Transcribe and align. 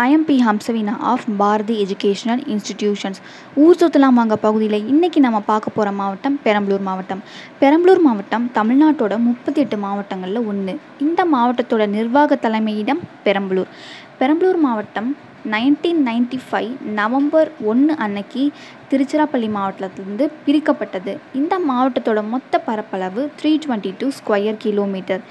I 0.00 0.06
am 0.10 0.24
P 0.24 0.34
Hamsavina 0.38 0.92
of 1.04 1.24
Bharathi 1.38 1.74
educational 1.82 2.42
institutions 2.46 3.20
ஊர் 3.56 3.78
சுத்தலாம் 3.80 4.18
வாங்க 4.18 4.36
பகுதியில் 4.36 4.86
இன்றைக்கி 4.88 5.18
நம்ம 5.18 5.38
பார்க்க 5.46 5.70
போகிற 5.70 5.90
மாவட்டம் 5.92 6.36
பெரம்பலூர் 6.44 6.84
மாவட்டம் 6.86 7.22
பெரம்பலூர் 7.60 8.00
மாவட்டம் 8.00 8.44
தமிழ்நாட்டோட 8.54 9.16
முப்பத்தி 9.24 9.60
எட்டு 9.60 9.78
மாவட்டங்களில் 9.78 10.46
ஒன்று 10.46 10.74
இந்த 11.00 11.24
மாவட்டத்தோட 11.32 11.86
நிர்வாக 11.88 12.38
தலைமையிடம் 12.42 13.02
பெரம்பலூர் 13.24 13.72
பெரம்பலூர் 14.20 14.58
மாவட்டம் 14.64 15.06
நைன்டீன் 15.52 16.00
நைன்டி 16.06 16.38
ஃபைவ் 16.46 16.72
நவம்பர் 16.96 17.48
ஒன்று 17.70 17.92
அன்னைக்கு 18.04 18.42
திருச்சிராப்பள்ளி 18.90 19.48
மாவட்டத்திலிருந்து 19.54 20.24
பிரிக்கப்பட்டது. 20.46 21.12
இந்த 21.40 21.54
மாவட்டத்தோட 21.68 22.20
மொத்த 22.32 22.60
பரப்பளவு 22.66 23.22
three 23.38 23.52
twenty 23.64 23.90
two 24.00 24.08
square 24.18 24.58
kilometre 24.64 25.22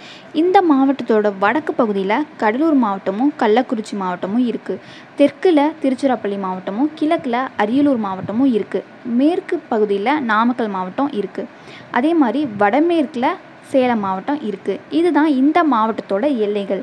இந்த 0.41 0.57
மாவட்டத்தோட 0.71 1.31
வடக்கு 1.43 1.73
பகுதியில் 1.81 2.15
கடலூர் 2.41 2.77
மாவட்டமும் 2.85 3.31
கள்ளக்குறிச்சி 3.41 3.97
மாவட்டமும் 4.03 4.45
இருக்குது 4.51 4.81
தெற்கில் 5.19 5.65
திருச்சிராப்பள்ளி 5.83 6.39
மாவட்டமும் 6.45 6.89
கிழக்கில் 7.01 7.41
அரியலூர் 7.63 8.03
மாவட்டமும் 8.07 8.51
இருக்குது 8.57 8.87
மேற்கு 9.19 9.57
பகுதியில் 9.73 10.13
நாமக்கல் 10.31 10.75
மாவட்டம் 10.77 11.11
இருக்குது 11.19 11.51
அதே 11.99 12.13
மாதிரி 12.23 12.41
வடமேற்கில் 12.63 13.35
சேலம் 13.73 14.03
மாவட்டம் 14.05 14.41
இருக்குது 14.49 14.81
இதுதான் 14.99 15.31
இந்த 15.41 15.59
மாவட்டத்தோட 15.73 16.25
எல்லைகள். 16.45 16.81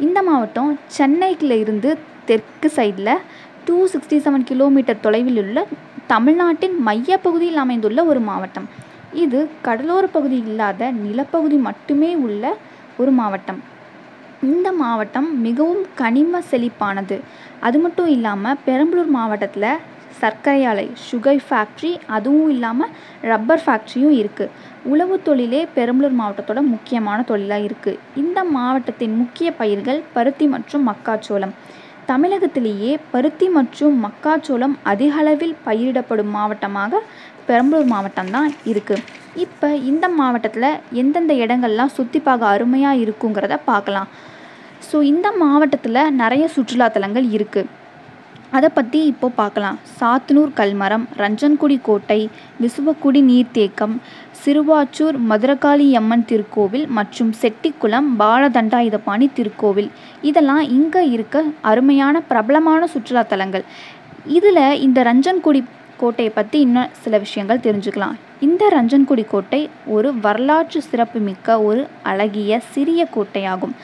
இந்த 0.00 0.22
மாவட்டம் 0.22 0.78
சென்னைக்குள்ள 0.96 1.54
இருந்து 1.62 1.98
தெற்கு 2.28 2.68
சைடில் 2.76 3.12
டூ 3.66 3.86
சிக்ஸ்டி 3.92 4.16
செவன் 4.24 4.46
கிலோமீட்டர் 4.50 5.00
தொலைவில் 5.00 5.38
உள்ள 5.42 5.66
தமிழ்நாட்டின் 6.06 6.74
மையப்பகுதியில் 6.86 7.62
அமைந்துள்ள 7.64 8.04
ஒரு 8.04 8.20
மாவட்டம். 8.20 8.66
இது 9.12 9.48
கடலோர 9.62 10.06
பகுதி 10.06 10.36
இல்லாத 10.46 10.90
நிலப்பகுதி 10.90 11.56
மட்டுமே 11.56 12.14
உள்ள 12.26 12.54
ஒரு 12.96 13.10
மாவட்டம். 13.10 13.60
இந்த 14.42 14.72
மாவட்டம் 14.72 15.40
மிகவும் 15.42 15.84
கனிம 15.94 16.40
செழிப்பானது. 16.50 17.20
அது 17.60 17.78
மட்டும் 17.78 18.06
இல்லாமல் 18.06 18.58
பெரம்பலூர் 18.66 19.12
மாவட்டத்தில் 19.18 19.70
சர்க்கரை 20.20 20.62
ஆலை 20.66 20.86
சுகர் 21.10 21.42
ஃபேக்ட்ரி 21.48 21.92
அதுவும் 22.06 22.50
இல்லாமல் 22.50 22.92
ரப்பர் 23.22 23.62
ஃபேக்ட்ரியும் 23.64 24.14
இருக்குது 24.18 24.52
உழவு 24.84 25.16
தொழிலே 25.22 25.60
பெரம்பலூர் 25.76 26.18
மாவட்டத்தோட 26.20 26.60
முக்கியமான 26.66 27.18
தொழிலாக 27.22 27.66
இருக்குது 27.68 28.00
இந்த 28.16 28.44
மாவட்டத்தின் 28.44 29.16
முக்கிய 29.16 29.50
பயிர்கள் 29.52 30.02
பருத்தி 30.12 30.46
மற்றும் 30.46 30.86
மக்காச்சோளம். 30.88 31.54
தமிழகத்திலேயே 32.06 32.98
பருத்தி 33.10 33.48
மற்றும் 33.48 33.94
மக்காச்சோளம் 34.04 34.74
அதிக 34.82 35.14
அளவில் 35.14 35.54
பயிரிடப்படும் 35.64 36.30
மாவட்டமாக 36.30 37.00
பெரம்பலூர் 37.46 37.84
மாவட்டம் 37.84 38.30
தான் 38.30 38.50
இருக்குது 38.66 39.04
இப்போ 39.36 39.68
இந்த 39.84 40.08
மாவட்டத்தில் 40.08 40.68
எந்தெந்த 40.92 41.32
இடங்கள்லாம் 41.34 41.94
சுற்றி 41.94 42.20
பார்க்க 42.20 42.46
அருமையாக 42.46 43.02
இருக்குங்கிறத 43.04 43.56
பார்க்கலாம் 43.64 44.10
ஸோ 44.90 44.96
இந்த 45.02 45.28
மாவட்டத்தில் 45.36 46.10
நிறைய 46.16 46.44
சுற்றுலாத்தலங்கள் 46.56 47.26
இருக்குது 47.30 47.70
அதை 48.56 48.68
பற்றி 48.76 48.98
இப்போ 49.12 49.28
பார்க்கலாம். 49.38 49.76
சாத்தனூர் 49.98 50.52
கல்மரம் 50.58 51.04
ரஞ்சன்குடி 51.20 51.76
கோட்டை 51.88 52.18
விசுவக்குடி 52.62 53.20
நீர்த்தேக்கம் 53.30 53.94
சிறுவாச்சூர் 54.42 55.16
மதுரகாளி 55.30 55.86
அம்மன் 56.00 56.26
திருக்கோவில் 56.30 56.86
மற்றும் 56.98 57.30
செட்டிக்குளம் 57.42 58.08
பாலதண்டாயுதபாணி 58.20 59.28
திருக்கோவில். 59.38 59.90
இதெல்லாம் 60.30 60.64
இங்கே 60.78 61.02
இருக்க 61.14 61.44
அருமையான 61.70 62.22
பிரபலமான 62.30 62.88
சுற்றுலாத்தலங்கள் 62.94 63.64
இதில் 64.38 64.64
இந்த 64.86 64.98
ரஞ்சன்குடி 65.10 65.62
கோட்டையை 66.02 66.32
பற்றி 66.38 66.58
இன்னும் 66.66 66.92
சில 67.02 67.18
விஷயங்கள் 67.24 67.64
தெரிஞ்சுக்கலாம். 67.66 68.16
இந்த 68.42 68.68
ரஞ்சன்குடி 68.74 69.24
கோட்டை 69.32 69.60
ஒரு 69.94 70.08
வரலாற்று 70.24 70.80
சிறப்புமிக்க 70.88 71.56
ஒரு 71.68 71.82
அழகிய 72.10 72.58
சிறிய 72.74 73.06
கோட்டையாகும். 73.14 73.74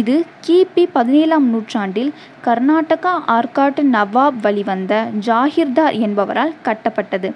இது 0.00 0.14
கிபி 0.46 0.84
பதினேழாம் 0.96 1.46
நூற்றாண்டில் 1.52 2.10
கர்நாடகா 2.46 3.12
ஆற்காட்டு 3.36 3.84
நவாப் 3.96 4.40
வழிவந்த 4.46 4.94
ஜாகிர்தார் 5.28 5.98
என்பவரால் 6.06 6.58
கட்டப்பட்டது. 6.66 7.30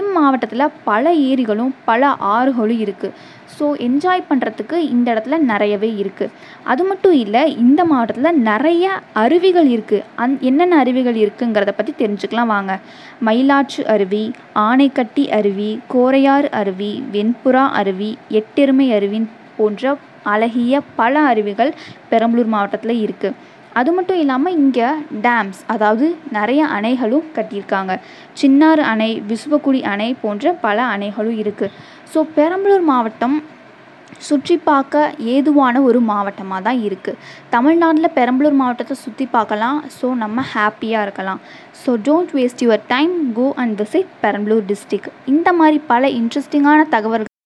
இம்மாவட்டத்தில் 0.00 0.74
பல 0.90 1.12
ஏரிகளும் 1.30 1.74
பல 1.90 2.08
ஆறுகளும் 2.36 2.80
இருக்குது 2.84 3.36
ஸோ 3.54 3.68
என்ஜாய் 3.86 4.28
பண்ணுறதுக்கு 4.28 4.76
இந்த 4.94 5.06
இடத்துல 5.12 5.36
நிறையவே 5.50 5.88
இருக்குது 6.00 6.32
அது 6.72 6.82
மட்டும் 6.88 7.14
இல்லை 7.22 7.42
இந்த 7.62 7.80
மாவட்டத்தில் 7.90 8.38
நிறைய 8.48 8.84
அருவிகள் 9.22 9.68
இருக்குது 9.74 10.04
அந் 10.22 10.34
என்னென்ன 10.48 10.76
அருவிகள் 10.82 11.18
இருக்குங்கிறத 11.22 11.72
பற்றி 11.78 11.94
தெரிஞ்சுக்கலாம் 12.02 12.52
வாங்க. 12.54 12.74
மயிலாற்று 13.28 13.82
அருவி 13.94 14.22
ஆனைக்கட்டி 14.66 15.24
அருவி 15.38 15.70
கோரை 15.94 16.17
கோரையாறு 16.18 16.48
அருவி 16.58 16.88
வெண்புறா 17.12 17.60
அருவி 17.78 18.08
எட்டெருமை 18.38 18.86
அருவி 18.94 19.18
போன்ற 19.56 19.90
அழகிய 20.32 20.80
பல 20.96 21.20
அருவிகள் 21.30 21.70
பெரம்பலூர் 22.10 22.50
மாவட்டத்தில் 22.54 23.02
இருக்குது 23.02 23.36
அது 23.72 23.90
மட்டும் 23.96 24.18
இல்லாமல் 24.22 24.56
இங்கே 24.62 24.88
டேம்ஸ் 25.26 25.60
அதாவது 25.74 26.06
நிறைய 26.36 26.62
அணைகளும் 26.76 27.28
கட்டியிருக்காங்க. 27.36 27.94
சின்னாறு 28.40 28.82
அணை 28.92 29.10
விசுவக்குடி 29.30 29.82
அணை 29.92 30.08
போன்ற 30.22 30.52
பல 30.64 30.78
அணைகளும் 30.94 31.38
இருக்குது 31.44 31.74
ஸோ 32.14 32.20
பெரம்பலூர் 32.38 32.84
மாவட்டம் 32.90 33.36
சுற்றி 34.26 34.56
பார்க்க 34.68 35.02
ஏதுவான 35.34 35.82
ஒரு 35.88 36.00
மாவட்டமாக 36.10 36.60
தான் 36.66 36.80
இருக்குது 36.86 37.20
தமிழ்நாட்டில் 37.54 38.14
பெரம்பலூர் 38.18 38.58
மாவட்டத்தை 38.60 38.96
சுற்றி 39.04 39.26
பார்க்கலாம். 39.36 39.78
ஸோ 39.98 40.08
நம்ம 40.24 40.44
ஹாப்பியாக 40.54 41.06
இருக்கலாம். 41.06 41.40
So 41.82 41.92
don't 42.08 42.34
waste 42.38 42.64
your 42.66 42.84
time 42.94 43.14
go 43.38 43.46
and 43.62 43.76
visit 43.82 44.12
Perambalur 44.24 44.68
district 44.72 45.08
இந்த 45.34 45.48
மாதிரி 45.60 45.80
பல 45.92 46.08
இன்ட்ரெஸ்டிங்கான 46.20 46.88
தகவல்கள் 46.96 47.37